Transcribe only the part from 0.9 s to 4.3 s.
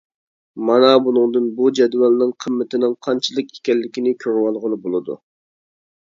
بۇنىڭدىن بۇ جەدۋەلنىڭ قىممىتىنىڭ قانچىلىك ئىكەنلىكىنى